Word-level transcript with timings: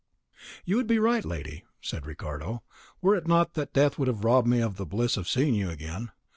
"You 0.65 0.77
would 0.77 0.87
be 0.87 0.97
right, 0.97 1.23
lady," 1.23 1.63
said 1.79 2.07
Ricardo, 2.07 2.63
"were 3.03 3.15
it 3.15 3.27
not 3.27 3.53
that 3.53 3.71
death 3.73 3.99
would 3.99 4.07
have 4.07 4.23
robbed 4.23 4.47
me 4.47 4.59
of 4.59 4.77
the 4.77 4.85
bliss 4.87 5.15
of 5.15 5.29
seeing 5.29 5.53
you 5.53 5.69
again. 5.69 6.09